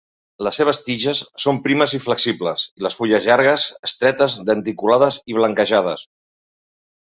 [0.45, 6.09] Les seves tiges són primes i flexibles i les fulles llargues, estretes, denticulades i blanquejades.